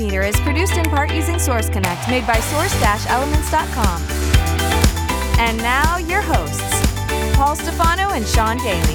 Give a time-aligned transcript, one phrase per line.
[0.00, 4.02] The VO meter is produced in part using Source Connect, made by source-elements.com.
[5.38, 8.94] And now your hosts, Paul Stefano and Sean Daly.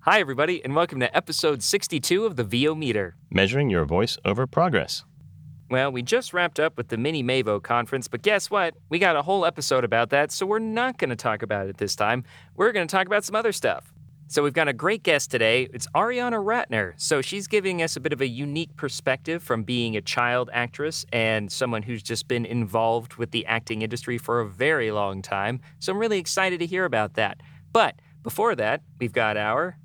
[0.00, 3.16] Hi, everybody, and welcome to episode 62 of the VO Meter.
[3.30, 5.04] measuring your voice over progress.
[5.70, 8.74] Well, we just wrapped up with the Mini Mavo conference, but guess what?
[8.90, 11.78] We got a whole episode about that, so we're not going to talk about it
[11.78, 12.24] this time.
[12.54, 13.94] We're going to talk about some other stuff.
[14.28, 15.68] So we've got a great guest today.
[15.72, 16.94] It's Arianna Ratner.
[16.96, 21.06] So she's giving us a bit of a unique perspective from being a child actress
[21.12, 25.60] and someone who's just been involved with the acting industry for a very long time.
[25.78, 27.40] So I'm really excited to hear about that.
[27.72, 29.78] But before that, we've got our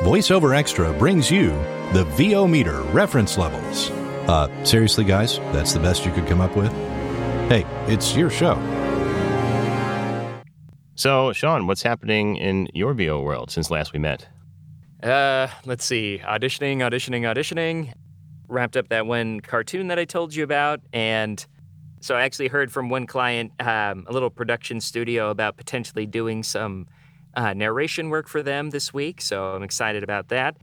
[0.00, 1.50] VoiceOverXtra brings you
[1.92, 3.90] the VO meter reference levels.
[4.26, 6.72] Uh, seriously, guys, that's the best you could come up with?
[7.50, 8.54] Hey, it's your show.
[11.00, 14.28] So, Sean, what's happening in your VO world since last we met?
[15.02, 16.20] Uh, let's see.
[16.22, 17.94] Auditioning, auditioning, auditioning.
[18.48, 21.42] Wrapped up that one cartoon that I told you about, and
[22.00, 26.42] so I actually heard from one client, um, a little production studio, about potentially doing
[26.42, 26.86] some
[27.32, 29.22] uh, narration work for them this week.
[29.22, 30.58] So I'm excited about that.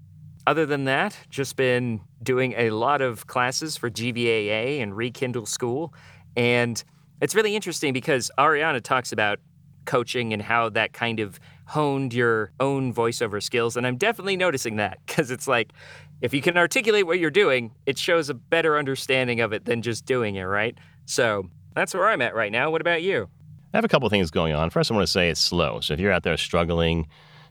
[0.45, 5.95] Other than that, just been doing a lot of classes for GVAA and Rekindle School,
[6.35, 6.83] and
[7.21, 9.39] it's really interesting because Arianna talks about
[9.87, 13.75] coaching and how that kind of honed your own voiceover skills.
[13.75, 15.73] And I'm definitely noticing that because it's like
[16.21, 19.81] if you can articulate what you're doing, it shows a better understanding of it than
[19.81, 20.77] just doing it, right?
[21.05, 22.69] So that's where I'm at right now.
[22.69, 23.29] What about you?
[23.73, 24.69] I have a couple things going on.
[24.69, 25.81] First, I want to say it's slow.
[25.81, 27.07] So, if you're out there struggling,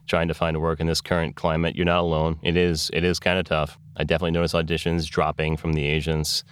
[0.07, 2.39] trying to find work in this current climate, you're not alone.
[2.41, 3.77] It is it is kind of tough.
[3.95, 6.43] I definitely notice auditions dropping from the agents.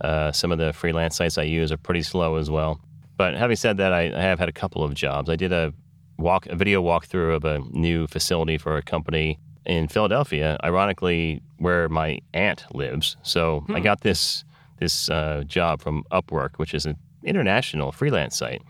[0.00, 2.80] Uh, some of the freelance sites I use are pretty slow as well.
[3.20, 5.28] But having said that, I, I have had a couple of jobs.
[5.28, 5.74] I did a
[6.16, 11.86] walk a video walkthrough of a new facility for a company in Philadelphia, ironically where
[11.90, 13.18] my aunt lives.
[13.22, 14.42] So I got this
[14.78, 18.62] this uh, job from Upwork, which is an international freelance site.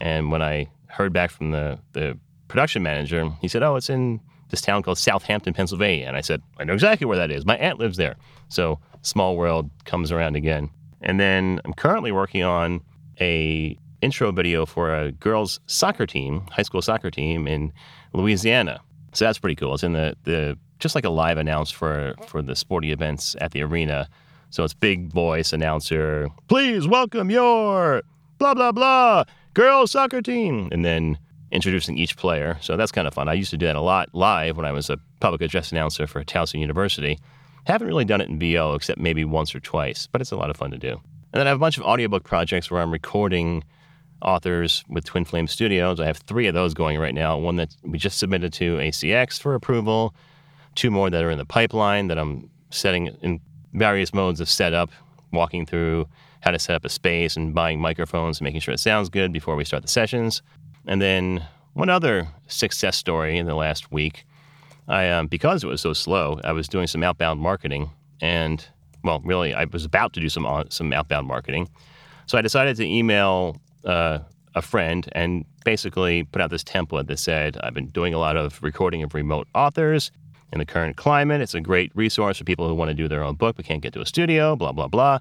[0.00, 2.18] And when I heard back from the the
[2.48, 6.40] production manager, he said, "Oh, it's in this town called Southampton, Pennsylvania." And I said,
[6.58, 7.44] "I know exactly where that is.
[7.44, 8.16] My aunt lives there."
[8.48, 10.70] So small world comes around again.
[11.02, 12.80] And then I'm currently working on
[13.20, 17.72] a intro video for a girls soccer team, high school soccer team in
[18.12, 18.80] Louisiana.
[19.12, 19.74] So that's pretty cool.
[19.74, 23.52] It's in the, the just like a live announce for for the sporting events at
[23.52, 24.08] the arena.
[24.50, 26.28] So it's big voice announcer.
[26.48, 28.02] Please welcome your
[28.38, 31.18] blah blah blah girls soccer team, and then
[31.50, 32.58] introducing each player.
[32.60, 33.28] So that's kind of fun.
[33.28, 36.06] I used to do that a lot live when I was a public address announcer
[36.06, 37.18] for Towson University.
[37.64, 40.50] Haven't really done it in VO except maybe once or twice, but it's a lot
[40.50, 41.00] of fun to do.
[41.32, 43.64] And then I have a bunch of audiobook projects where I'm recording
[44.22, 46.00] authors with Twin Flame Studios.
[46.00, 47.38] I have three of those going right now.
[47.38, 50.14] One that we just submitted to ACX for approval,
[50.74, 53.40] two more that are in the pipeline that I'm setting in
[53.72, 54.90] various modes of setup,
[55.32, 56.08] walking through
[56.40, 59.32] how to set up a space and buying microphones and making sure it sounds good
[59.32, 60.42] before we start the sessions.
[60.86, 64.24] And then one other success story in the last week.
[64.88, 67.90] I um, because it was so slow, I was doing some outbound marketing,
[68.22, 68.64] and
[69.04, 71.68] well, really, I was about to do some on, some outbound marketing.
[72.26, 74.18] So I decided to email uh,
[74.54, 78.36] a friend and basically put out this template that said, I've been doing a lot
[78.36, 80.10] of recording of remote authors
[80.52, 81.40] in the current climate.
[81.40, 83.82] It's a great resource for people who want to do their own book but can't
[83.82, 85.18] get to a studio, blah, blah, blah.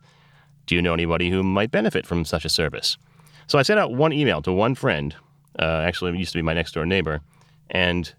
[0.66, 2.98] Do you know anybody who might benefit from such a service?
[3.48, 5.16] So I sent out one email to one friend,
[5.60, 7.22] uh, actually, used to be my next door neighbor,
[7.70, 8.14] and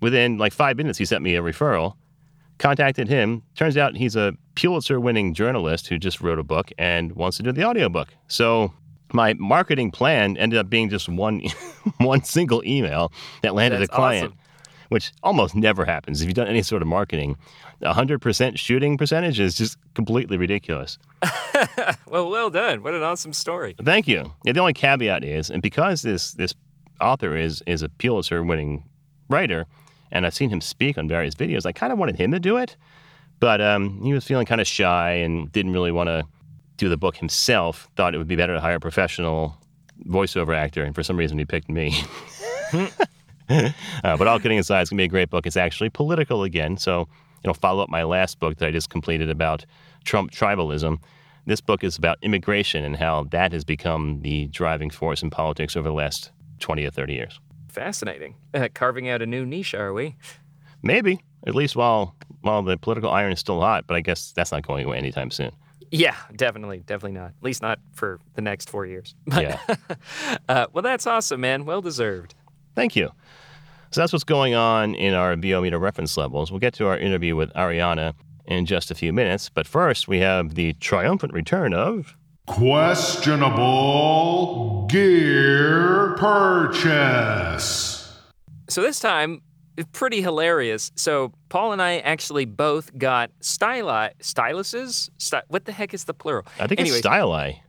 [0.00, 1.94] within like five minutes, he sent me a referral.
[2.58, 3.42] Contacted him.
[3.54, 7.42] Turns out he's a Pulitzer winning journalist who just wrote a book and wants to
[7.42, 8.08] do the audiobook.
[8.28, 8.74] So
[9.14, 11.42] my marketing plan ended up being just one
[11.98, 13.12] one single email
[13.42, 14.38] that landed That's a client, awesome.
[14.88, 16.20] which almost never happens.
[16.20, 17.36] If you've done any sort of marketing,
[17.82, 20.98] a 100% shooting percentage is just completely ridiculous.
[22.06, 22.82] well, well done.
[22.82, 23.74] What an awesome story.
[23.82, 24.32] Thank you.
[24.44, 26.54] Yeah, the only caveat is, and because this this
[27.00, 28.84] author is is a Pulitzer winning
[29.28, 29.66] writer,
[30.12, 32.56] and I've seen him speak on various videos, I kind of wanted him to do
[32.56, 32.76] it,
[33.38, 36.26] but um, he was feeling kind of shy and didn't really want to
[36.80, 37.88] do the book himself.
[37.94, 39.56] Thought it would be better to hire a professional
[40.06, 41.94] voiceover actor, and for some reason he picked me.
[42.72, 43.68] uh,
[44.02, 45.46] but all kidding aside, it's gonna be a great book.
[45.46, 47.06] It's actually political again, so
[47.44, 49.66] you know follow up my last book that I just completed about
[50.04, 50.98] Trump tribalism.
[51.44, 55.76] This book is about immigration and how that has become the driving force in politics
[55.76, 56.30] over the last
[56.60, 57.40] 20 or 30 years.
[57.68, 58.36] Fascinating.
[58.52, 60.16] Uh, carving out a new niche, are we?
[60.82, 64.50] Maybe, at least while while the political iron is still hot, but I guess that's
[64.50, 65.52] not going away anytime soon.
[65.90, 67.30] Yeah, definitely, definitely not.
[67.30, 69.14] At least not for the next four years.
[69.26, 69.58] But, Yeah.
[70.48, 71.64] uh, well, that's awesome, man.
[71.64, 72.34] Well deserved.
[72.74, 73.10] Thank you.
[73.90, 76.52] So that's what's going on in our VO meter reference levels.
[76.52, 78.14] We'll get to our interview with Arianna
[78.46, 82.14] in just a few minutes, but first we have the triumphant return of
[82.46, 88.16] Questionable gear purchase.
[88.68, 89.42] So this time,
[89.86, 90.90] pretty hilarious.
[90.96, 95.10] So Paul and I actually both got styli- styluses.
[95.18, 96.46] Sty- what the heck is the plural?
[96.58, 97.60] I think Anyways, it's Styli.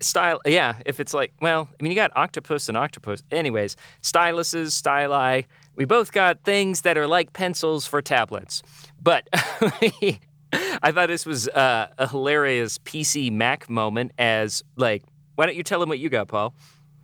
[0.00, 4.68] style yeah if it's like well i mean you got octopus and octopus anyways styluses
[4.80, 5.44] styli
[5.74, 8.62] we both got things that are like pencils for tablets
[9.02, 15.02] but i thought this was uh, a hilarious pc mac moment as like
[15.34, 16.54] why don't you tell them what you got paul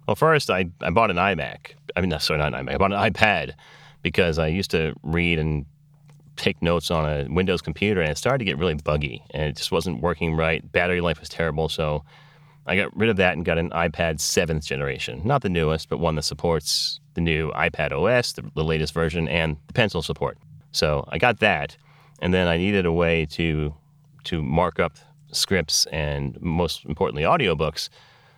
[0.07, 1.73] Well, first I, I bought an iMac.
[1.97, 2.75] I mean, no, sorry, not an iMac.
[2.75, 3.55] I bought an iPad
[4.05, 5.65] because I used to read and
[6.37, 9.57] take notes on a Windows computer, and it started to get really buggy, and it
[9.57, 10.71] just wasn't working right.
[10.71, 12.05] Battery life was terrible, so
[12.67, 15.99] I got rid of that and got an iPad seventh generation, not the newest, but
[15.99, 20.37] one that supports the new iPad OS, the, the latest version, and the pencil support.
[20.73, 21.77] So I got that,
[22.21, 23.75] and then I needed a way to
[24.25, 24.97] to mark up
[25.33, 27.89] scripts and most importantly audiobooks.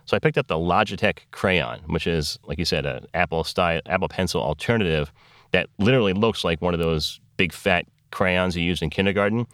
[0.05, 3.81] So I picked up the Logitech Crayon, which is, like you said, an Apple style
[3.85, 5.11] Apple Pencil alternative
[5.57, 9.47] that literally looks like one of those big fat crayons you use in kindergarten,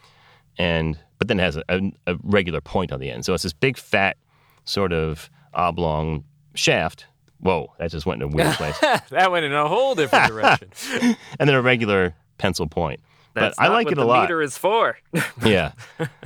[0.57, 3.23] and but then has a, a, a regular point on the end.
[3.23, 4.17] So it's this big fat
[4.65, 7.05] sort of oblong shaft.
[7.39, 8.77] Whoa, that just went in a weird place.
[8.79, 10.69] that went in a whole different direction
[11.39, 12.99] and then a regular pencil point.
[13.33, 14.21] That's but I like what it a the lot.
[14.23, 14.97] meter is for
[15.45, 15.71] yeah,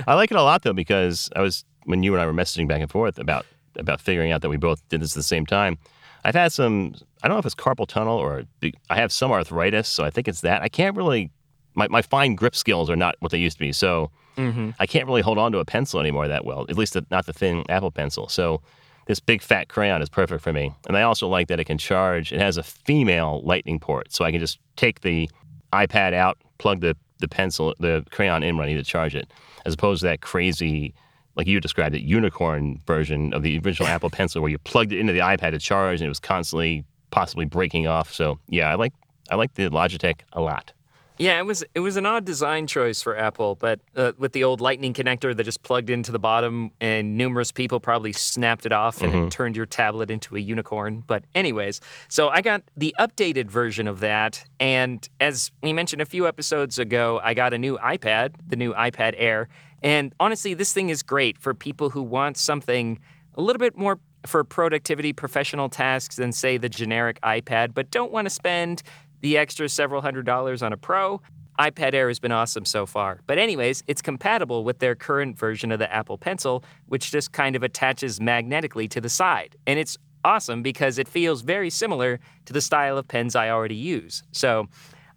[0.08, 2.66] I like it a lot though because I was when you and I were messaging
[2.66, 3.46] back and forth about
[3.78, 5.78] about figuring out that we both did this at the same time.
[6.24, 6.94] I've had some.
[7.22, 8.44] I don't know if it's carpal tunnel or
[8.90, 10.62] I have some arthritis, so I think it's that.
[10.62, 11.30] I can't really.
[11.74, 14.70] My, my fine grip skills are not what they used to be, so mm-hmm.
[14.80, 16.66] I can't really hold on to a pencil anymore that well.
[16.68, 18.28] At least the, not the thin Apple Pencil.
[18.28, 18.62] So
[19.06, 20.74] this big fat crayon is perfect for me.
[20.88, 22.32] And I also like that it can charge.
[22.32, 25.30] It has a female lightning port, so I can just take the
[25.72, 29.28] iPad out, plug the the pencil, the crayon in when I need to charge it,
[29.66, 30.94] as opposed to that crazy,
[31.38, 34.98] like you described it, unicorn version of the original Apple Pencil, where you plugged it
[34.98, 38.12] into the iPad to charge, and it was constantly possibly breaking off.
[38.12, 38.92] So yeah, I like
[39.30, 40.72] I like the Logitech a lot.
[41.18, 44.44] Yeah, it was it was an odd design choice for Apple, but uh, with the
[44.44, 48.72] old Lightning connector that just plugged into the bottom, and numerous people probably snapped it
[48.72, 51.02] off and it turned your tablet into a unicorn.
[51.06, 56.06] But anyways, so I got the updated version of that, and as we mentioned a
[56.06, 59.48] few episodes ago, I got a new iPad, the new iPad Air,
[59.82, 62.98] and honestly, this thing is great for people who want something
[63.34, 68.10] a little bit more for productivity professional tasks than say the generic iPad, but don't
[68.10, 68.82] want to spend
[69.20, 71.20] the extra several hundred dollars on a Pro.
[71.58, 73.20] iPad Air has been awesome so far.
[73.26, 77.56] But, anyways, it's compatible with their current version of the Apple Pencil, which just kind
[77.56, 79.56] of attaches magnetically to the side.
[79.66, 83.76] And it's awesome because it feels very similar to the style of pens I already
[83.76, 84.22] use.
[84.32, 84.68] So,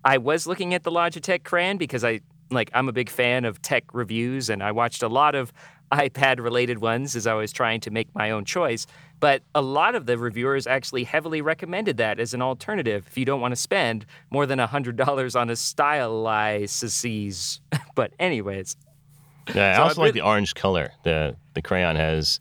[0.04, 3.62] I was looking at the Logitech Crayon because I like I'm a big fan of
[3.62, 5.54] tech reviews and I watched a lot of
[5.92, 8.88] iPad related ones as I was trying to make my own choice.
[9.20, 13.26] But a lot of the reviewers actually heavily recommended that as an alternative if you
[13.26, 17.60] don't want to spend more than $100 on a stylize.
[17.96, 18.78] but, anyways,
[19.54, 20.92] Yeah, I So also like the orange color.
[21.04, 22.40] The the crayon has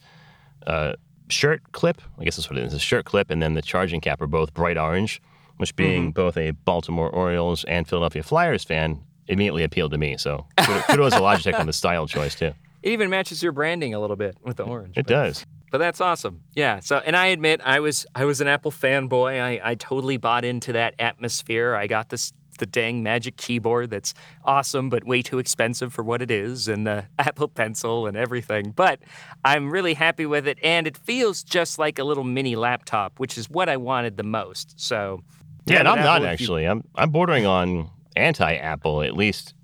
[0.67, 0.95] a
[1.29, 2.01] shirt clip.
[2.19, 2.75] I guess that's what it is.
[2.75, 5.21] A shirt clip, and then the charging cap are both bright orange,
[5.57, 6.11] which being Mm-hmm.
[6.13, 9.01] both a Baltimore Orioles and Philadelphia Flyers fan
[9.31, 10.17] immediately appealed to me.
[10.19, 12.53] So kudos to Logitech on the style choice too.
[12.83, 14.97] it even matches your branding a little bit with the orange.
[14.97, 15.47] It but- does.
[15.73, 16.41] But that's awesome.
[16.57, 16.81] Yeah.
[16.81, 19.41] So, and I admit, I was I was an Apple fanboy.
[19.41, 21.77] I, I totally bought into that atmosphere.
[21.77, 24.13] I got this the dang Magic Keyboard that's
[24.45, 28.73] awesome, but way too expensive for what it is, and the Apple Pencil and everything.
[28.73, 28.99] But
[29.45, 33.39] I'm really happy with it, and it feels just like a little mini laptop, which
[33.39, 34.75] is what I wanted the most.
[34.81, 35.23] So,
[35.67, 36.65] Yeah, and I'm not Apple, you- actually.
[36.67, 39.55] I'm I'm bordering on anti-Apple at least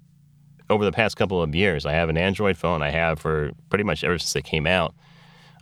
[0.68, 1.86] over the past couple of years.
[1.86, 2.82] I have an Android phone.
[2.82, 4.94] I have for pretty much ever since they came out.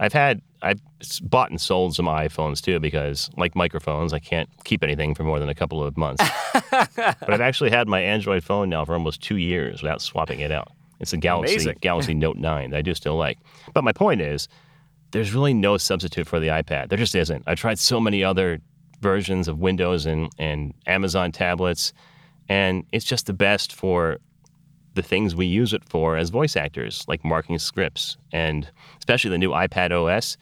[0.00, 0.80] I've had I've
[1.22, 5.38] bought and sold some iPhones too because like microphones, I can't keep anything for more
[5.38, 6.24] than a couple of months.
[6.70, 10.50] but I've actually had my Android phone now for almost two years without swapping it
[10.50, 10.68] out.
[11.00, 11.78] It's a Galaxy Amazing.
[11.80, 13.38] Galaxy Note 9 that I do still like.
[13.74, 14.48] But my point is,
[15.10, 16.88] there's really no substitute for the iPad.
[16.88, 17.44] There just isn't.
[17.46, 18.60] I tried so many other
[19.00, 21.92] versions of Windows and, and Amazon tablets,
[22.48, 24.18] and it's just the best for
[24.94, 29.38] the things we use it for as voice actors, like marking scripts, and especially the
[29.38, 30.36] new iPad OS.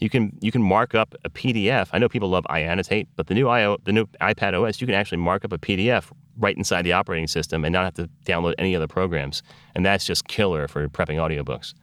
[0.00, 1.88] You can you can mark up a PDF.
[1.92, 4.94] I know people love iAnnotate, but the new IO, the new iPad OS, you can
[4.94, 8.54] actually mark up a PDF right inside the operating system and not have to download
[8.58, 9.42] any other programs.
[9.74, 11.74] And that's just killer for prepping audiobooks.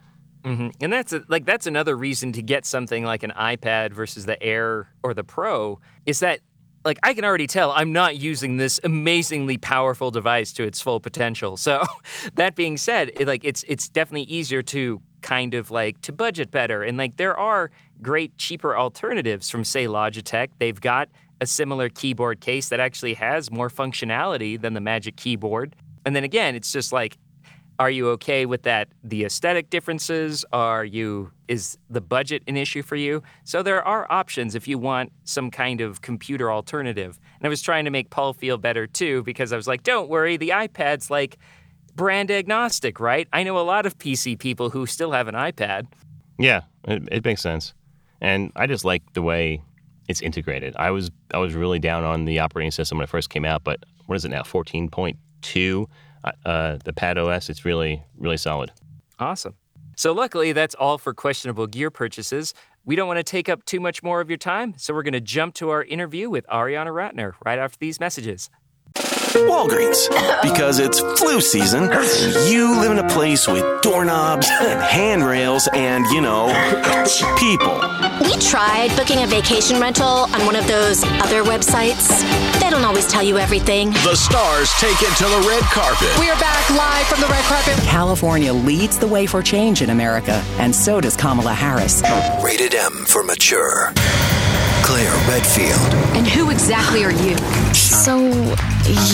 [0.44, 4.26] hmm And that's a, like that's another reason to get something like an iPad versus
[4.26, 6.40] the Air or the Pro is that
[6.84, 11.00] like I can already tell I'm not using this amazingly powerful device to its full
[11.00, 11.56] potential.
[11.56, 11.84] So
[12.34, 16.50] that being said, it, like it's it's definitely easier to kind of like to budget
[16.50, 17.70] better and like there are
[18.00, 20.48] great cheaper alternatives from say Logitech.
[20.58, 21.08] They've got
[21.40, 25.74] a similar keyboard case that actually has more functionality than the Magic Keyboard.
[26.04, 27.18] And then again, it's just like
[27.78, 30.44] are you okay with that the aesthetic differences?
[30.52, 33.22] Are you is the budget an issue for you?
[33.44, 37.18] So there are options if you want some kind of computer alternative.
[37.38, 40.08] And i was trying to make paul feel better too because i was like don't
[40.08, 41.38] worry the ipad's like
[41.94, 43.28] brand agnostic right?
[43.32, 45.86] I know a lot of pc people who still have an ipad.
[46.38, 47.74] Yeah, it, it makes sense,
[48.20, 49.62] and I just like the way
[50.08, 50.74] it's integrated.
[50.76, 53.64] I was I was really down on the operating system when it first came out,
[53.64, 54.42] but what is it now?
[54.42, 55.88] Fourteen point two,
[56.44, 57.48] uh, the Pad OS.
[57.50, 58.72] It's really really solid.
[59.18, 59.54] awesome
[59.96, 63.78] so luckily that's all for questionable gear purchases we don't want to take up too
[63.78, 66.88] much more of your time so we're going to jump to our interview with arianna
[66.92, 68.48] ratner right after these messages
[69.48, 70.08] Walgreens.
[70.42, 71.84] Because it's flu season,
[72.46, 76.46] you live in a place with doorknobs and handrails and, you know,
[77.38, 77.74] people.
[78.22, 82.08] We tried booking a vacation rental on one of those other websites.
[82.60, 83.90] They don't always tell you everything.
[83.90, 86.08] The stars take it to the red carpet.
[86.20, 87.74] We are back live from the red carpet.
[87.84, 92.02] California leads the way for change in America, and so does Kamala Harris.
[92.42, 93.92] Rated M for mature.
[94.84, 95.78] Claire Redfield.
[96.16, 97.36] And who exactly are you?
[97.72, 98.18] So,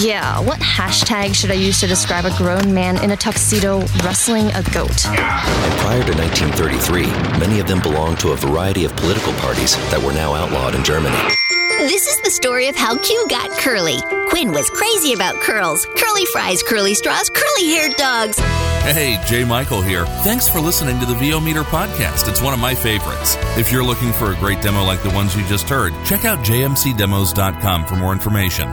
[0.00, 4.46] yeah, what hashtag should I use to describe a grown man in a tuxedo wrestling
[4.48, 5.04] a goat?
[5.06, 7.06] And prior to 1933,
[7.38, 10.82] many of them belonged to a variety of political parties that were now outlawed in
[10.82, 11.16] Germany.
[11.78, 13.98] This is the story of how Q got curly.
[14.30, 15.86] Quinn was crazy about curls.
[15.96, 18.36] Curly fries, curly straws, curly haired dogs.
[18.88, 20.06] Hey, Jay Michael here.
[20.24, 22.26] Thanks for listening to the VO Meter podcast.
[22.26, 23.36] It's one of my favorites.
[23.58, 26.42] If you're looking for a great demo like the ones you just heard, check out
[26.42, 28.68] jmcdemos.com for more information.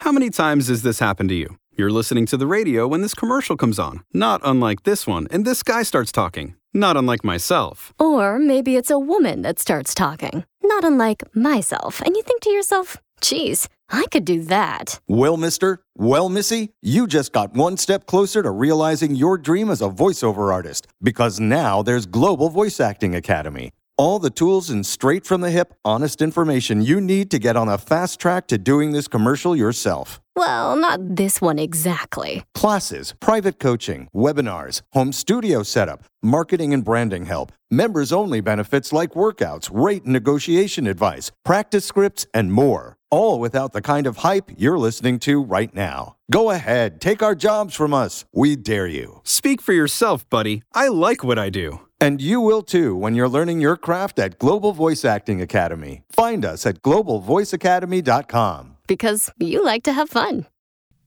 [0.00, 1.56] How many times has this happened to you?
[1.76, 5.44] You're listening to the radio when this commercial comes on, not unlike this one, and
[5.44, 7.94] this guy starts talking, not unlike myself.
[8.00, 12.50] Or maybe it's a woman that starts talking, not unlike myself, and you think to
[12.50, 15.00] yourself, geez, I could do that.
[15.06, 19.82] Well, mister, well, missy, you just got one step closer to realizing your dream as
[19.82, 23.72] a voiceover artist because now there's Global Voice Acting Academy.
[23.98, 27.68] All the tools and straight from the hip, honest information you need to get on
[27.68, 30.18] a fast track to doing this commercial yourself.
[30.34, 32.42] Well, not this one exactly.
[32.54, 39.10] Classes, private coaching, webinars, home studio setup, marketing and branding help, members only benefits like
[39.12, 42.96] workouts, rate negotiation advice, practice scripts, and more.
[43.12, 46.16] All without the kind of hype you're listening to right now.
[46.30, 48.24] Go ahead, take our jobs from us.
[48.32, 49.20] We dare you.
[49.22, 50.62] Speak for yourself, buddy.
[50.72, 51.80] I like what I do.
[52.00, 56.04] And you will too when you're learning your craft at Global Voice Acting Academy.
[56.10, 58.76] Find us at globalvoiceacademy.com.
[58.86, 60.46] Because you like to have fun.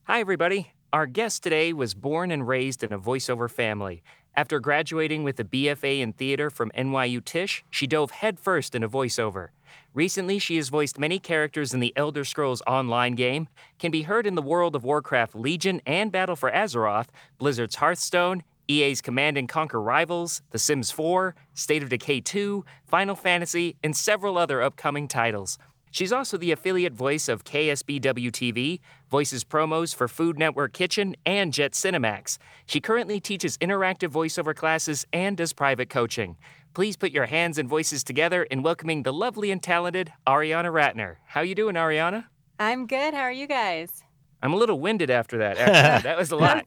[0.03, 0.73] Hi, everybody.
[0.93, 4.03] Our guest today was born and raised in a voiceover family.
[4.35, 9.47] After graduating with a BFA in theater from NYU Tisch, she dove headfirst into voiceover.
[9.93, 13.47] Recently, she has voiced many characters in the Elder Scrolls Online game,
[13.79, 17.07] can be heard in the World of Warcraft Legion and Battle for Azeroth,
[17.37, 23.15] Blizzard's Hearthstone, EA's Command and Conquer Rivals, The Sims 4, State of Decay 2, Final
[23.15, 25.57] Fantasy, and several other upcoming titles.
[25.95, 31.53] She's also the affiliate voice of KSBW TV, voices promos for Food Network Kitchen and
[31.53, 32.37] Jet Cinemax.
[32.65, 36.35] She currently teaches interactive voiceover classes and does private coaching.
[36.75, 41.15] Please put your hands and voices together in welcoming the lovely and talented Arianna Ratner.
[41.25, 42.25] How you doing, Arianna?
[42.59, 43.13] I'm good.
[43.13, 44.03] How are you guys?
[44.43, 45.57] I'm a little winded after that.
[45.57, 46.03] Actually.
[46.03, 46.65] that was a lot.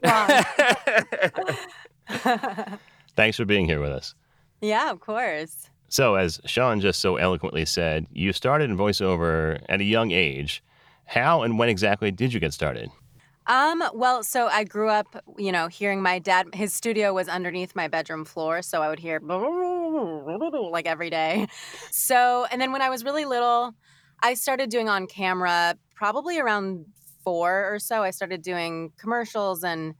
[3.16, 4.14] Thanks for being here with us.
[4.62, 5.68] yeah, of course.
[5.90, 10.64] So, as Sean just so eloquently said, you started in voiceover at a young age.
[11.04, 12.90] How and when exactly did you get started?
[13.48, 17.74] Um, well, so I grew up, you know, hearing my dad, his studio was underneath
[17.74, 18.60] my bedroom floor.
[18.60, 19.20] So I would hear
[20.70, 21.46] like every day.
[21.90, 23.74] So, and then when I was really little,
[24.22, 26.84] I started doing on camera probably around
[27.24, 28.02] four or so.
[28.02, 29.94] I started doing commercials and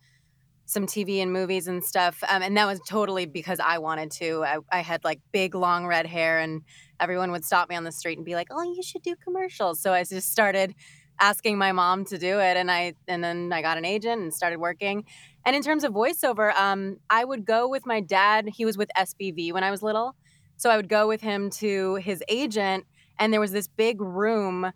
[0.67, 2.23] some TV and movies and stuff.
[2.28, 4.45] Um, and that was totally because I wanted to.
[4.45, 6.61] I, I had like big, long red hair, and
[7.00, 9.81] everyone would stop me on the street and be like, oh, you should do commercials.
[9.81, 10.75] So I just started
[11.20, 14.32] asking my mom to do it and I and then I got an agent and
[14.32, 15.04] started working.
[15.44, 18.48] And in terms of voiceover, um, I would go with my dad.
[18.48, 20.14] He was with SBV when I was little.
[20.56, 22.84] So I would go with him to his agent
[23.18, 24.72] and there was this big room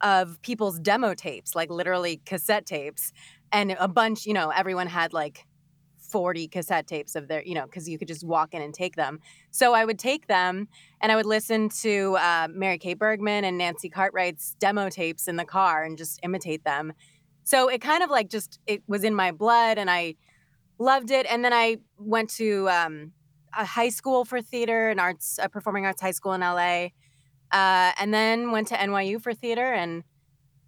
[0.00, 3.12] of people's demo tapes, like literally cassette tapes
[3.52, 5.46] and a bunch, you know, everyone had like
[6.10, 8.96] 40 cassette tapes of their, you know, because you could just walk in and take
[8.96, 9.20] them.
[9.50, 10.68] So I would take them
[11.00, 15.36] and I would listen to uh, Mary Kay Bergman and Nancy Cartwright's demo tapes in
[15.36, 16.92] the car and just imitate them.
[17.44, 20.16] So it kind of like just, it was in my blood and I
[20.78, 21.26] loved it.
[21.30, 23.12] And then I went to um,
[23.56, 26.88] a high school for theater and arts, a performing arts high school in LA.
[27.52, 30.04] Uh, and then went to NYU for theater and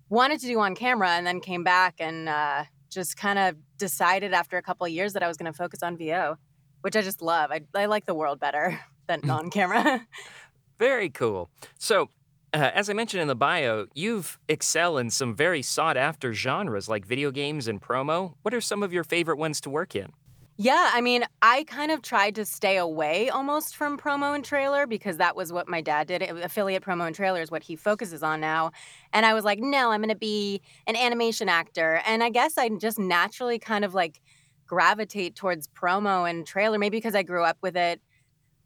[0.09, 4.33] wanted to do on camera and then came back and uh, just kind of decided
[4.33, 6.37] after a couple of years that I was going to focus on VO,
[6.83, 7.51] which I just love.
[7.51, 10.07] I, I like the world better than on camera.
[10.79, 11.51] Very cool.
[11.79, 12.11] So,
[12.55, 16.89] uh, as I mentioned in the bio, you've excel in some very sought after genres
[16.89, 18.35] like video games and promo.
[18.43, 20.13] What are some of your favorite ones to work in?
[20.59, 24.87] Yeah, I mean, I kind of tried to stay away almost from promo and trailer
[24.87, 26.23] because that was what my dad did.
[26.23, 28.71] Affiliate promo and trailer is what he focuses on now.
[29.13, 32.03] And I was like, no, I'm going to be an animation actor.
[32.07, 34.21] And I guess I just naturally kind of like
[34.67, 38.01] gravitate towards promo and trailer, maybe because I grew up with it,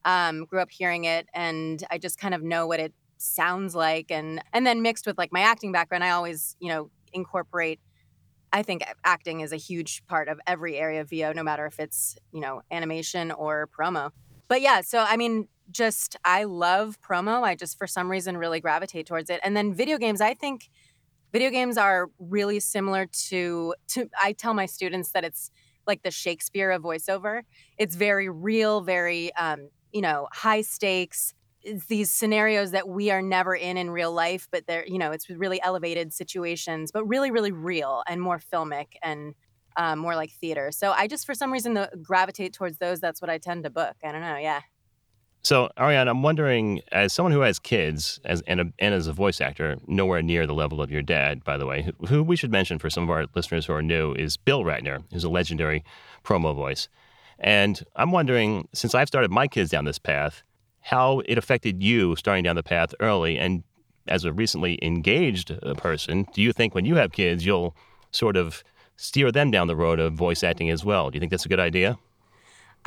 [0.04, 4.10] um, grew up hearing it, and I just kind of know what it sounds like.
[4.10, 7.80] And and then mixed with like my acting background, I always, you know, incorporate
[8.56, 11.78] I think acting is a huge part of every area of VO, no matter if
[11.78, 14.12] it's, you know, animation or promo.
[14.48, 17.42] But yeah, so I mean, just I love promo.
[17.42, 19.40] I just for some reason really gravitate towards it.
[19.44, 20.70] And then video games, I think
[21.34, 25.50] video games are really similar to to I tell my students that it's
[25.86, 27.42] like the Shakespeare of voiceover.
[27.76, 31.34] It's very real, very um, you know, high stakes
[31.88, 35.28] these scenarios that we are never in in real life, but they're, you know, it's
[35.28, 39.34] really elevated situations, but really, really real and more filmic and
[39.76, 40.70] um, more like theater.
[40.72, 43.00] So I just, for some reason, the, gravitate towards those.
[43.00, 43.96] That's what I tend to book.
[44.02, 44.36] I don't know.
[44.36, 44.60] Yeah.
[45.42, 49.12] So, Arianna, I'm wondering, as someone who has kids, as and, a, and as a
[49.12, 52.34] voice actor, nowhere near the level of your dad, by the way, who, who we
[52.34, 55.28] should mention for some of our listeners who are new is Bill Ratner, who's a
[55.28, 55.84] legendary
[56.24, 56.88] promo voice.
[57.38, 60.42] And I'm wondering, since I've started my kids down this path,
[60.86, 63.36] how it affected you starting down the path early.
[63.38, 63.64] And
[64.06, 67.76] as a recently engaged uh, person, do you think when you have kids, you'll
[68.12, 68.62] sort of
[68.96, 71.10] steer them down the road of voice acting as well?
[71.10, 71.98] Do you think that's a good idea?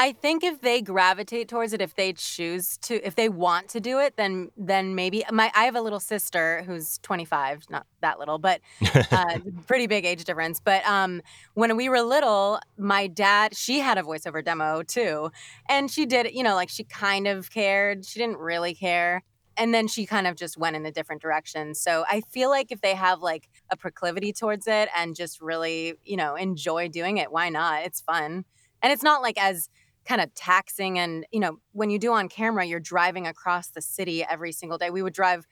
[0.02, 3.82] I think if they gravitate towards it, if they choose to, if they want to
[3.82, 8.18] do it, then then maybe my I have a little sister who's 25, not that
[8.18, 8.62] little, but
[9.12, 10.62] uh, pretty big age difference.
[10.62, 11.22] But um,
[11.54, 15.32] when we were little, my dad she had a voiceover demo too,
[15.68, 18.06] and she did, you know, like she kind of cared.
[18.06, 19.22] She didn't really care.
[19.58, 21.76] And then she kind of just went in a different direction.
[21.76, 25.96] So I feel like if they have like a proclivity towards it and just really,
[26.06, 27.84] you know, enjoy doing it, why not?
[27.84, 28.46] It's fun.
[28.82, 29.68] And it's not like as
[30.10, 33.82] kind of taxing and you know when you do on camera you're driving across the
[33.82, 34.90] city every single day.
[34.90, 35.46] We would drive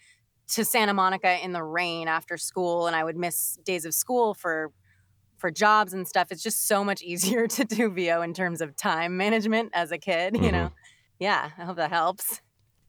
[0.49, 4.33] to santa monica in the rain after school and i would miss days of school
[4.33, 4.71] for
[5.37, 6.31] for jobs and stuff.
[6.31, 9.99] It's just so much easier to do vo in terms of time management as a
[9.99, 10.43] kid mm-hmm.
[10.43, 10.71] you know?
[11.19, 12.41] Yeah i hope that helps.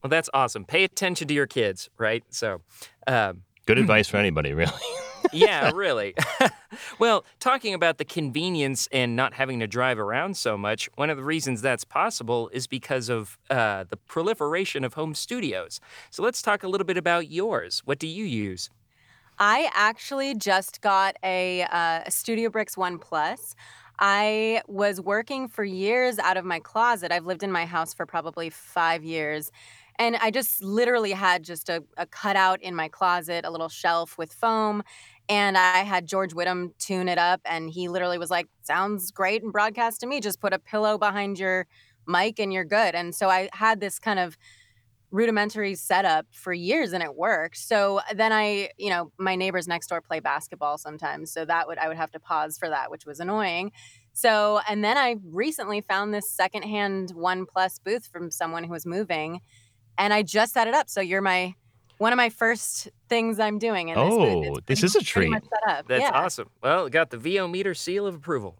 [0.03, 0.65] Well that's awesome.
[0.65, 2.23] Pay attention to your kids right?
[2.31, 2.61] So
[3.05, 4.71] um, good advice for anybody really
[5.31, 6.15] yeah, really.
[6.99, 11.17] well, talking about the convenience and not having to drive around so much, one of
[11.17, 15.79] the reasons that's possible is because of uh, the proliferation of home studios.
[16.09, 17.81] So let's talk a little bit about yours.
[17.85, 18.69] What do you use?
[19.37, 23.55] I actually just got a, uh, a Studio Bricks One Plus.
[23.99, 27.11] I was working for years out of my closet.
[27.11, 29.51] I've lived in my house for probably five years.
[29.99, 34.17] And I just literally had just a, a cutout in my closet, a little shelf
[34.17, 34.81] with foam.
[35.27, 37.41] And I had George Whittam tune it up.
[37.43, 40.21] And he literally was like, sounds great and broadcast to me.
[40.21, 41.67] Just put a pillow behind your
[42.07, 42.95] mic and you're good.
[42.95, 44.37] And so I had this kind of
[45.11, 47.57] rudimentary setup for years and it worked.
[47.57, 51.31] So then I, you know, my neighbors next door play basketball sometimes.
[51.31, 53.71] So that would, I would have to pause for that, which was annoying.
[54.13, 58.85] So, and then I recently found this secondhand One Plus booth from someone who was
[58.85, 59.41] moving
[59.99, 60.89] and I just set it up.
[60.89, 61.53] So you're my
[61.99, 63.89] one of my first things I'm doing.
[63.89, 65.33] In this oh, this is a treat.
[65.67, 66.11] That's yeah.
[66.13, 66.49] awesome.
[66.63, 68.57] Well, it got the VO meter seal of approval.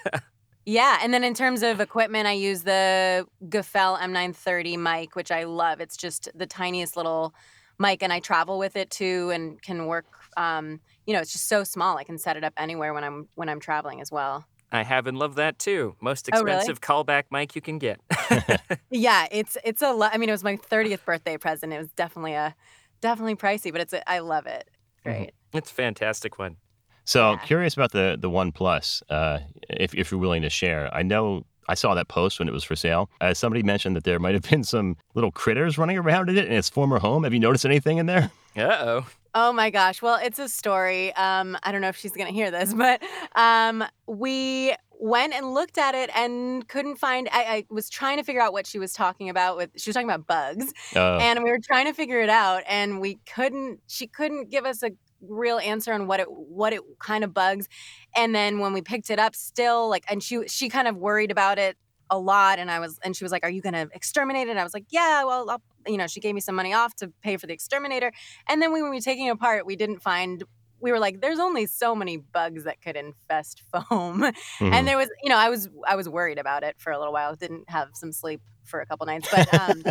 [0.66, 5.44] yeah, and then in terms of equipment, I use the Gefell M930 mic, which I
[5.44, 5.80] love.
[5.80, 7.34] It's just the tiniest little
[7.78, 10.06] mic, and I travel with it too, and can work.
[10.38, 11.98] Um, you know, it's just so small.
[11.98, 14.46] I can set it up anywhere when I'm when I'm traveling as well.
[14.72, 15.94] I have and love that too.
[16.00, 17.04] Most expensive oh, really?
[17.04, 18.00] callback mic you can get.
[18.90, 20.12] yeah, it's it's a lot.
[20.14, 21.72] I mean, it was my 30th birthday present.
[21.72, 22.54] It was definitely a
[23.00, 24.68] definitely pricey, but it's a, I love it.
[25.04, 25.32] great.
[25.52, 26.56] It's a fantastic one.
[27.04, 30.92] So curious about the the One Plus, uh, if if you're willing to share.
[30.94, 33.10] I know I saw that post when it was for sale.
[33.20, 36.46] Uh, somebody mentioned that there might have been some little critters running around in it
[36.46, 37.24] in its former home.
[37.24, 38.30] Have you noticed anything in there?
[38.56, 39.06] Uh oh.
[39.34, 40.02] Oh my gosh.
[40.02, 41.14] Well, it's a story.
[41.14, 43.02] Um, I don't know if she's going to hear this, but
[43.34, 47.28] um, we went and looked at it and couldn't find.
[47.32, 49.56] I, I, was trying to figure out what she was talking about.
[49.56, 51.16] With she was talking about bugs, Oh.
[51.18, 53.80] and we were trying to figure it out, and we couldn't.
[53.86, 54.90] She couldn't give us a
[55.22, 57.68] real answer on what it what it kind of bugs.
[58.14, 61.30] And then when we picked it up, still like, and she she kind of worried
[61.30, 61.76] about it
[62.12, 64.52] a lot and I was and she was like, "Are you going to exterminate it?"
[64.52, 66.94] And I was like, "Yeah, well, I'll, you know, she gave me some money off
[66.96, 68.12] to pay for the exterminator."
[68.48, 70.44] And then when we were taking it apart, we didn't find
[70.80, 74.72] we were like, "There's only so many bugs that could infest foam." Mhm.
[74.72, 77.12] And there was, you know, I was I was worried about it for a little
[77.12, 77.34] while.
[77.34, 79.86] Didn't have some sleep for a couple nights, but um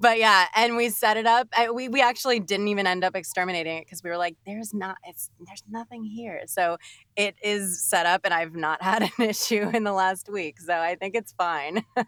[0.00, 1.48] But yeah, and we set it up.
[1.56, 4.74] I, we we actually didn't even end up exterminating it because we were like, "There's
[4.74, 6.78] not, it's there's nothing here." So
[7.16, 10.60] it is set up, and I've not had an issue in the last week.
[10.60, 11.84] So I think it's fine.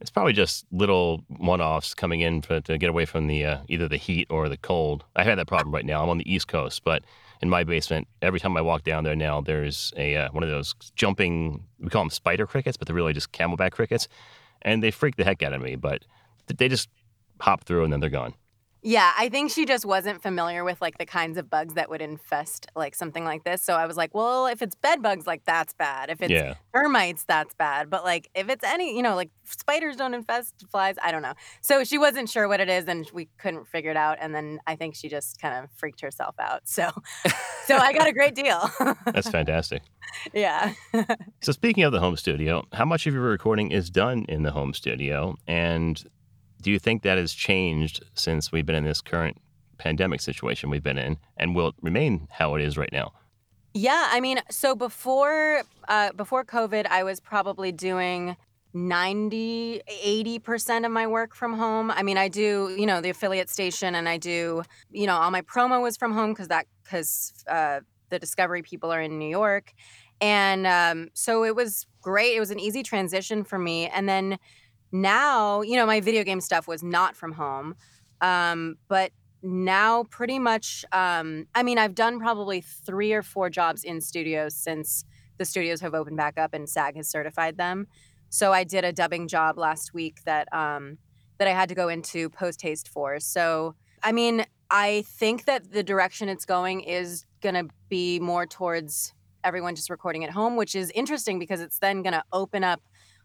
[0.00, 3.86] It's probably just little one-offs coming in for, to get away from the uh, either
[3.86, 5.04] the heat or the cold.
[5.14, 6.02] I had that problem right now.
[6.02, 7.02] I'm on the East Coast, but
[7.42, 10.48] in my basement, every time I walk down there now, there's a uh, one of
[10.48, 11.64] those jumping.
[11.78, 14.08] We call them spider crickets, but they're really just camelback crickets,
[14.62, 15.76] and they freak the heck out of me.
[15.76, 16.04] But
[16.46, 16.88] they just
[17.40, 18.34] hop through and then they're gone.
[18.82, 22.00] yeah, I think she just wasn't familiar with like the kinds of bugs that would
[22.00, 23.60] infest like something like this.
[23.62, 26.08] So I was like, "Well, if it's bed bugs, like that's bad.
[26.08, 26.54] If it's Yeah.
[26.74, 27.90] termites, that's bad.
[27.90, 30.94] But like if it's any, you know, like spiders don't infest flies.
[31.02, 31.34] I don't know.
[31.60, 34.16] So she wasn't sure what it is, and we couldn't figure it out.
[34.18, 36.62] And then I think she just kind of freaked herself out.
[36.66, 36.88] So,
[37.66, 38.70] so I got a great deal.
[39.04, 39.82] That's fantastic.
[40.32, 40.72] yeah.
[41.42, 44.52] So speaking of the home studio, how much of your recording is done in the
[44.52, 46.02] home studio, and
[46.60, 49.38] do you think that has changed since we've been in this current
[49.78, 53.12] pandemic situation we've been in, and will it remain how it is right now?
[53.72, 58.36] Yeah, I mean, so before uh, before COVID, I was probably doing
[58.72, 61.90] 90 80% of my work from home.
[61.90, 65.30] I mean, I do, you know, the affiliate station and I do, you know, all
[65.30, 69.28] my promo was from home cuz that cuz uh, the discovery people are in New
[69.28, 69.72] York.
[70.20, 72.36] And um, so it was great.
[72.36, 73.88] It was an easy transition for me.
[73.88, 74.38] And then
[74.92, 77.74] now, you know, my video game stuff was not from home.
[78.20, 83.84] Um, but now pretty much um, i mean i've done probably three or four jobs
[83.84, 85.04] in studios since
[85.38, 87.86] the studios have opened back up and sag has certified them
[88.28, 90.98] so i did a dubbing job last week that um,
[91.38, 95.72] that i had to go into post haste for so i mean i think that
[95.72, 100.56] the direction it's going is going to be more towards everyone just recording at home
[100.56, 102.82] which is interesting because it's then going to open up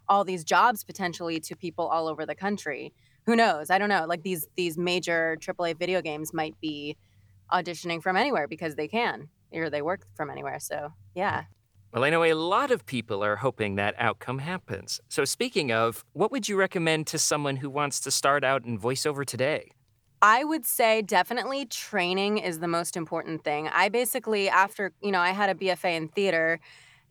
[0.07, 2.93] all these jobs potentially to people all over the country
[3.25, 6.95] who knows i don't know like these these major aaa video games might be
[7.51, 11.43] auditioning from anywhere because they can or they work from anywhere so yeah
[11.93, 14.99] Well, I know a lot of people are hoping that outcome happens.
[15.07, 18.77] So, speaking of, what would you recommend to someone who wants to start out in
[18.77, 19.71] voiceover today?
[20.21, 23.69] I would say definitely training is the most important thing.
[23.69, 26.59] I basically, after, you know, I had a BFA in theater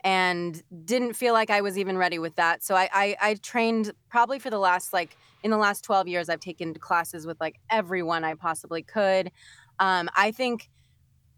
[0.05, 2.63] and didn't feel like I was even ready with that.
[2.63, 6.29] So I, I, I trained probably for the last, like, in the last 12 years,
[6.29, 9.31] I've taken classes with like everyone I possibly could.
[9.79, 10.69] Um, I think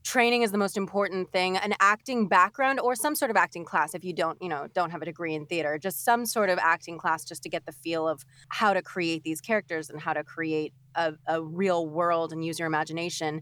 [0.03, 3.93] training is the most important thing an acting background or some sort of acting class
[3.93, 6.57] if you don't you know don't have a degree in theater just some sort of
[6.59, 10.13] acting class just to get the feel of how to create these characters and how
[10.13, 13.41] to create a, a real world and use your imagination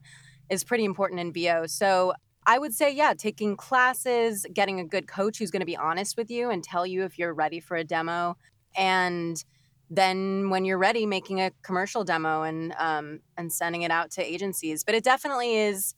[0.50, 2.14] is pretty important in vo so
[2.46, 6.18] i would say yeah taking classes getting a good coach who's going to be honest
[6.18, 8.36] with you and tell you if you're ready for a demo
[8.78, 9.44] and
[9.90, 14.24] then when you're ready making a commercial demo and um, and sending it out to
[14.24, 14.84] agencies.
[14.84, 15.96] But it definitely is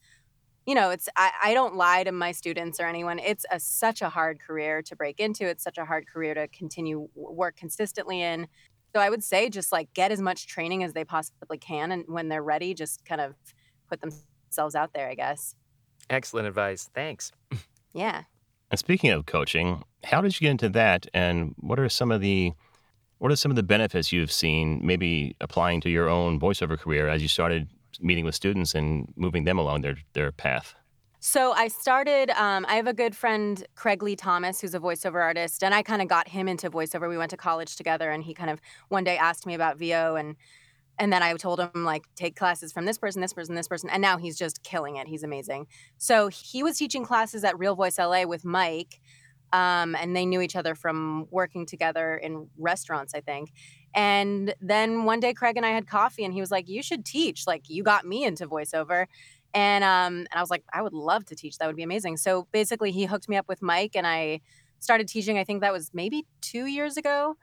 [0.66, 3.20] you know it's I, I don't lie to my students or anyone.
[3.20, 5.48] It's a, such a hard career to break into.
[5.48, 8.48] It's such a hard career to continue work consistently in.
[8.96, 12.06] So i would say just like get as much training as they possibly can and
[12.08, 13.36] when they're ready just kind of
[13.90, 15.54] put themselves out there i guess
[16.10, 16.90] Excellent advice.
[16.94, 17.32] Thanks.
[17.94, 18.24] yeah
[18.70, 22.22] And speaking of coaching, how did you get into that, and what are some of
[22.22, 22.54] the
[23.20, 27.08] what are some of the benefits you've seen maybe applying to your own voiceover career
[27.10, 27.68] as you started
[28.00, 30.76] meeting with students and moving them along their their path?
[31.20, 32.30] So I started.
[32.32, 35.82] Um, I have a good friend, Craig Lee Thomas, who's a voiceover artist, and I
[35.82, 37.10] kind of got him into voiceover.
[37.10, 40.16] We went to college together, and he kind of one day asked me about VO,
[40.16, 40.36] and
[41.00, 43.90] and then I told him like take classes from this person, this person, this person,
[43.90, 45.08] and now he's just killing it.
[45.08, 45.68] He's amazing.
[45.98, 49.00] So he was teaching classes at Real Voice LA with Mike,
[49.54, 53.52] um, and they knew each other from working together in restaurants, I think.
[53.94, 57.06] And then one day, Craig and I had coffee, and he was like, "You should
[57.06, 57.48] teach.
[57.48, 59.06] Like, you got me into voiceover."
[59.54, 61.58] And um, and I was like, I would love to teach.
[61.58, 62.18] That would be amazing.
[62.18, 64.42] So basically, he hooked me up with Mike, and I
[64.80, 65.38] started teaching.
[65.38, 67.38] I think that was maybe two years ago.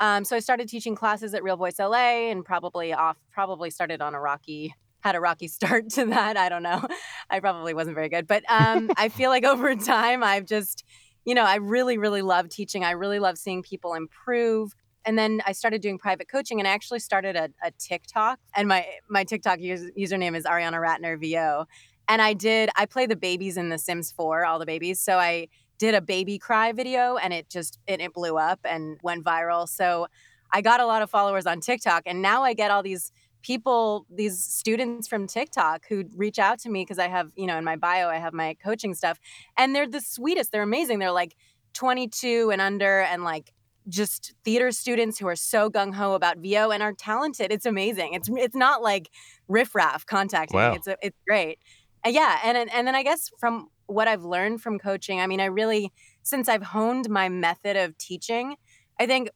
[0.00, 4.00] Um, so I started teaching classes at Real Voice LA, and probably off, probably started
[4.00, 6.36] on a rocky, had a rocky start to that.
[6.36, 6.86] I don't know.
[7.30, 10.84] I probably wasn't very good, but um, I feel like over time, I've just,
[11.24, 12.84] you know, I really, really love teaching.
[12.84, 16.72] I really love seeing people improve and then I started doing private coaching, and I
[16.72, 21.64] actually started a, a TikTok, and my my TikTok user, username is Arianna Ratner VO,
[22.08, 25.18] and I did I play the babies in The Sims 4, all the babies, so
[25.18, 25.48] I
[25.78, 29.68] did a baby cry video, and it just it, it blew up and went viral.
[29.68, 30.06] So
[30.52, 33.12] I got a lot of followers on TikTok, and now I get all these
[33.42, 37.56] people these students from TikTok who reach out to me because I have, you know,
[37.56, 39.18] in my bio I have my coaching stuff
[39.56, 40.52] and they're the sweetest.
[40.52, 40.98] They're amazing.
[40.98, 41.36] They're like
[41.74, 43.52] 22 and under and like
[43.88, 47.52] just theater students who are so gung ho about VO and are talented.
[47.52, 48.14] It's amazing.
[48.14, 49.08] It's it's not like
[49.48, 50.74] riffraff contacting wow.
[50.74, 51.58] It's it's great.
[52.04, 55.40] Uh, yeah, and and then I guess from what I've learned from coaching, I mean,
[55.40, 58.56] I really since I've honed my method of teaching,
[59.00, 59.30] I think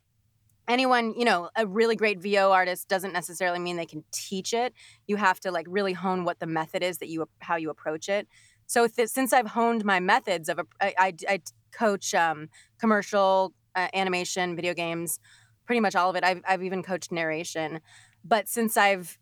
[0.69, 4.73] anyone you know a really great vo artist doesn't necessarily mean they can teach it
[5.09, 8.09] you have to like really hone what the method is that you how you approach
[8.09, 8.29] it
[8.69, 11.41] so th- since i've honed my methods of I
[11.73, 15.19] coach um, commercial uh, animation, video games,
[15.65, 16.23] pretty much all of it.
[16.25, 17.81] I've, I've even coached narration.
[18.25, 19.19] But since I've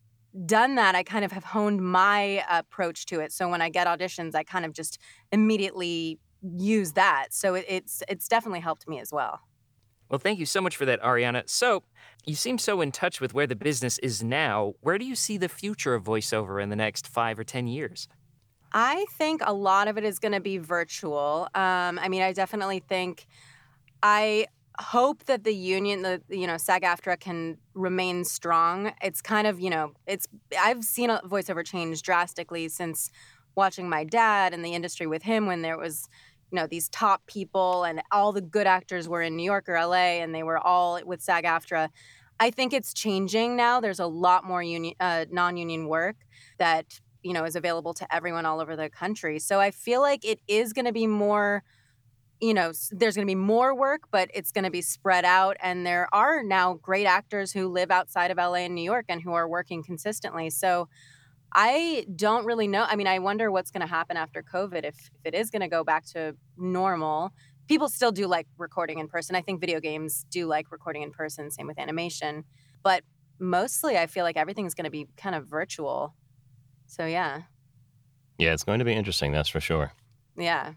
[0.47, 3.33] done that, I kind of have honed my approach to it.
[3.33, 4.99] So when I get auditions, I kind of just
[5.33, 7.29] immediately use that.
[7.31, 9.41] So it, it's it's definitely helped me as well.
[10.09, 11.49] Well, thank you so much for that, Arianna.
[11.49, 11.85] So,
[12.27, 14.75] you seem so in touch with where the business is now.
[14.81, 18.09] Where do you see the future of voiceover in the next five or 10 years?
[18.73, 21.49] I think a lot of it is going to be virtual.
[21.55, 23.27] Um, I mean, I definitely think
[24.03, 24.47] I
[24.81, 28.93] hope that the union, the you know SAG-AFTRA can remain strong.
[29.03, 30.27] It's kind of you know it's
[30.59, 33.11] I've seen a voiceover change drastically since
[33.55, 36.09] watching my dad in the industry with him when there was
[36.51, 39.75] you know these top people and all the good actors were in New York or
[39.75, 41.89] LA and they were all with SAG-AFTRA.
[42.39, 43.81] I think it's changing now.
[43.81, 46.17] There's a lot more union, uh, non-union work
[46.59, 49.39] that you know is available to everyone all over the country.
[49.39, 51.63] So I feel like it is going to be more
[52.41, 55.57] you know, there's going to be more work, but it's going to be spread out.
[55.63, 59.21] And there are now great actors who live outside of LA and New York and
[59.21, 60.49] who are working consistently.
[60.49, 60.89] So
[61.55, 62.85] I don't really know.
[62.89, 65.63] I mean, I wonder what's going to happen after COVID if, if it is going
[65.63, 67.33] to go back to normal.
[67.69, 69.37] People still do like recording in person.
[69.37, 72.45] I think video games do like recording in person, same with animation.
[72.83, 73.05] But
[73.39, 76.15] mostly, I feel like everything's going to be kind of virtual.
[76.87, 77.43] So, yeah.
[78.39, 79.93] Yeah, it's going to be interesting, that's for sure.
[80.37, 80.73] Yeah.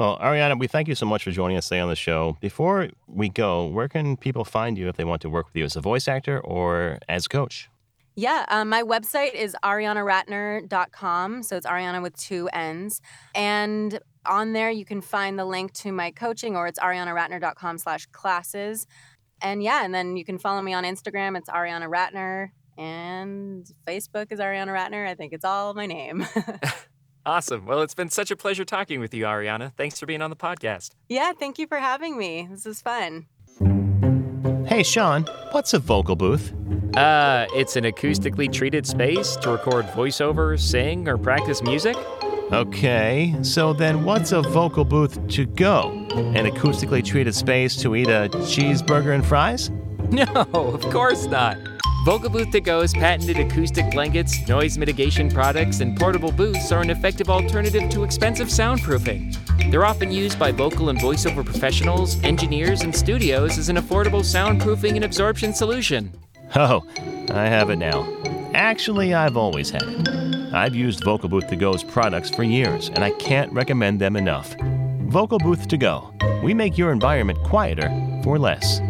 [0.00, 2.38] Well, Arianna, we thank you so much for joining us today on the show.
[2.40, 5.64] Before we go, where can people find you if they want to work with you
[5.64, 7.68] as a voice actor or as a coach?
[8.16, 11.42] Yeah, um, my website is ariannaratner.com.
[11.42, 13.02] So it's Arianna with two N's.
[13.34, 18.06] And on there, you can find the link to my coaching, or it's ariannaratner.com slash
[18.06, 18.86] classes.
[19.42, 21.36] And yeah, and then you can follow me on Instagram.
[21.36, 22.52] It's Arianna Ratner.
[22.78, 25.06] And Facebook is Arianna Ratner.
[25.06, 26.26] I think it's all my name.
[27.26, 27.66] Awesome.
[27.66, 29.72] Well, it's been such a pleasure talking with you, Arianna.
[29.76, 30.90] Thanks for being on the podcast.
[31.08, 32.48] Yeah, thank you for having me.
[32.50, 33.26] This is fun.
[34.66, 36.52] Hey, Sean, what's a vocal booth?
[36.96, 41.96] Uh, it's an acoustically treated space to record voiceover, sing, or practice music.
[42.52, 45.90] Okay, so then what's a vocal booth to go?
[46.14, 49.70] An acoustically treated space to eat a cheeseburger and fries?
[50.10, 51.56] No, of course not.
[52.02, 56.88] Vocal Booth To Go's patented acoustic blankets, noise mitigation products, and portable booths are an
[56.88, 59.36] effective alternative to expensive soundproofing.
[59.70, 64.94] They're often used by vocal and voiceover professionals, engineers, and studios as an affordable soundproofing
[64.94, 66.10] and absorption solution.
[66.56, 66.86] Oh,
[67.32, 68.08] I have it now.
[68.54, 70.54] Actually, I've always had it.
[70.54, 74.56] I've used Vocal Booth To Go's products for years, and I can't recommend them enough.
[75.02, 76.14] Vocal Booth To Go.
[76.42, 77.90] We make your environment quieter
[78.24, 78.80] for less.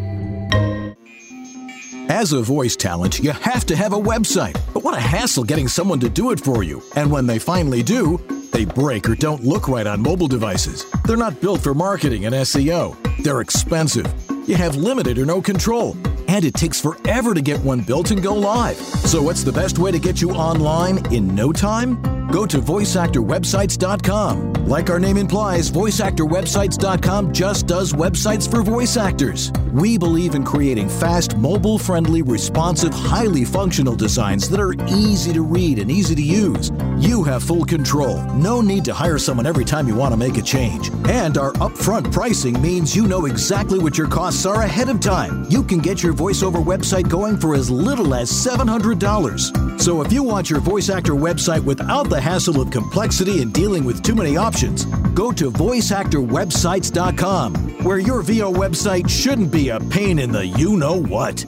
[2.11, 4.61] As a voice talent, you have to have a website.
[4.75, 6.83] But what a hassle getting someone to do it for you.
[6.97, 8.19] And when they finally do,
[8.51, 10.85] they break or don't look right on mobile devices.
[11.05, 12.97] They're not built for marketing and SEO.
[13.23, 14.13] They're expensive.
[14.45, 15.97] You have limited or no control.
[16.27, 18.77] And it takes forever to get one built and go live.
[19.07, 22.20] So, what's the best way to get you online in no time?
[22.31, 24.51] Go to voiceactorwebsites.com.
[24.67, 29.51] Like our name implies, voiceactorwebsites.com just does websites for voice actors.
[29.73, 35.43] We believe in creating fast, mobile friendly, responsive, highly functional designs that are easy to
[35.43, 36.71] read and easy to use.
[36.99, 38.23] You have full control.
[38.35, 40.91] No need to hire someone every time you want to make a change.
[41.09, 45.47] And our upfront pricing means you know exactly what your costs are ahead of time.
[45.51, 49.81] You can get your voiceover website going for as little as $700.
[49.81, 53.55] So if you want your voice actor website without the the hassle of complexity and
[53.55, 59.81] dealing with too many options, go to voiceactorwebsites.com, where your VO website shouldn't be a
[59.81, 61.47] pain in the you know what.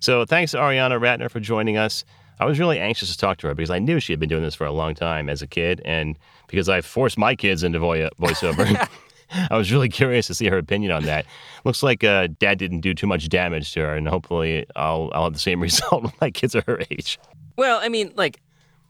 [0.00, 2.04] So thanks to Arianna Ratner for joining us.
[2.40, 4.42] I was really anxious to talk to her because I knew she had been doing
[4.42, 7.78] this for a long time as a kid, and because I forced my kids into
[7.78, 8.86] voiceover.
[9.50, 11.24] I was really curious to see her opinion on that.
[11.64, 15.24] Looks like uh, Dad didn't do too much damage to her, and hopefully I'll I'll
[15.24, 17.18] have the same result when my kids are her age.
[17.56, 18.42] Well, I mean, like,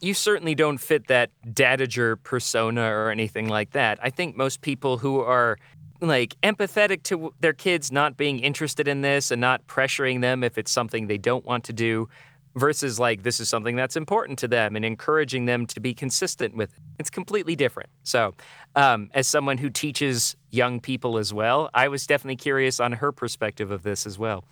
[0.03, 3.99] you certainly don't fit that dadager persona or anything like that.
[4.03, 5.57] I think most people who are
[6.01, 10.59] like empathetic to their kids not being interested in this and not pressuring them if
[10.59, 12.09] it's something they don't want to do
[12.57, 16.57] versus like this is something that's important to them and encouraging them to be consistent
[16.57, 16.83] with it.
[16.99, 17.89] It's completely different.
[18.03, 18.35] So,
[18.75, 23.13] um, as someone who teaches young people as well, I was definitely curious on her
[23.13, 24.45] perspective of this as well.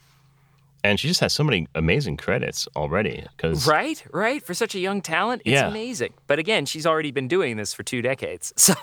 [0.83, 3.25] And she just has so many amazing credits already.
[3.37, 5.69] Because right, right, for such a young talent, it's Yeah.
[5.69, 6.15] amazing.
[6.27, 8.75] But again, she's already been doing this for two decades, so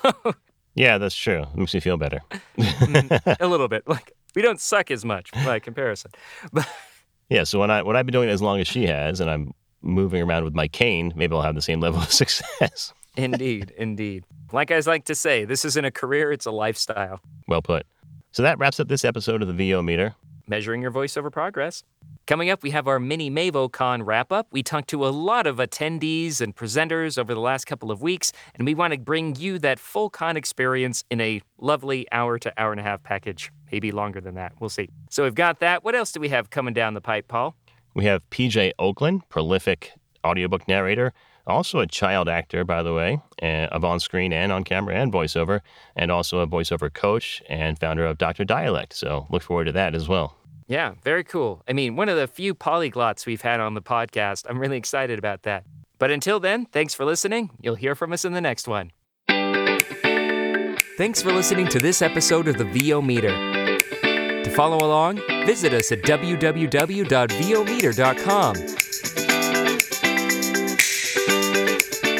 [0.75, 1.45] yeah, that's true.
[1.55, 2.19] makes me feel better.
[2.57, 3.87] Mm, a little bit.
[3.87, 6.11] Like we don't suck as much by comparison.
[6.53, 6.67] But
[7.29, 9.29] Yeah, so when I when I've been doing it as long as she has, and
[9.29, 12.93] I'm moving around with my cane, maybe I'll have the same level of success.
[13.15, 14.23] indeed, indeed.
[14.53, 17.19] Like I like to say, this isn't a career; it's a lifestyle.
[17.47, 17.85] well put.
[18.31, 20.13] So that wraps up this episode of the VO Meter.
[20.49, 21.83] Measuring your voiceover progress.
[22.25, 24.47] Coming up, we have our mini MavoCon wrap up.
[24.49, 28.31] We talked to a lot of attendees and presenters over the last couple of weeks,
[28.55, 32.53] and we want to bring you that full con experience in a lovely hour to
[32.57, 34.53] hour and a half package, maybe longer than that.
[34.61, 34.87] We'll see.
[35.09, 35.83] So we've got that.
[35.83, 37.53] What else do we have coming down the pipe, Paul?
[37.93, 39.91] We have PJ Ochlan, prolific
[40.25, 41.11] audiobook narrator,
[41.47, 45.11] also a child actor, by the way, uh, of on screen and on camera and
[45.11, 45.61] voiceover,
[45.95, 48.45] and also a voiceover coach and founder of Dr.
[48.45, 48.93] Dialect.
[48.93, 50.35] So look forward to that as well.
[50.67, 51.63] Yeah, very cool.
[51.67, 54.45] I mean, one of the few polyglots we've had on the podcast.
[54.49, 55.63] I'm really excited about that.
[55.97, 57.51] But until then, thanks for listening.
[57.61, 58.91] You'll hear from us in the next one.
[60.97, 63.29] Thanks for listening to this episode of the VO Meter.
[63.29, 68.86] To follow along, visit us at www.vometer.com.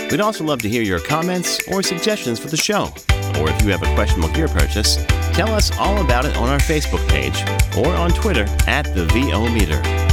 [0.10, 2.94] We'd also love to hear your comments or suggestions for the show.
[3.40, 4.96] Or if you have a questionable gear purchase,
[5.34, 7.44] tell us all about it on our Facebook page
[7.78, 10.07] or on Twitter at the VO Meter.